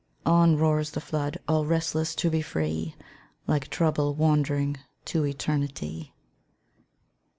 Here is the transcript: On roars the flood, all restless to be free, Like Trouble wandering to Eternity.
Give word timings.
On 0.25 0.57
roars 0.57 0.89
the 0.89 0.99
flood, 0.99 1.37
all 1.47 1.63
restless 1.63 2.15
to 2.15 2.31
be 2.31 2.41
free, 2.41 2.95
Like 3.45 3.67
Trouble 3.67 4.15
wandering 4.15 4.77
to 5.05 5.27
Eternity. 5.27 6.15